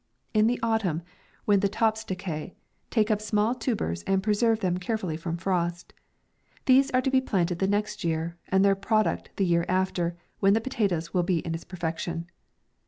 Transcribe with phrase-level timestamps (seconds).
[0.33, 1.03] In the autumn,
[1.45, 2.55] when the tops decay,
[2.89, 5.93] take up the small tubers, and preserve them carefully from frost.
[6.65, 10.53] These are to be planted the next year, and their product the year after, when
[10.53, 12.25] the potatoe will be in its perfection.